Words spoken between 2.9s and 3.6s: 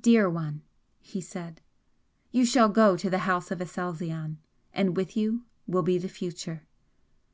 to the House of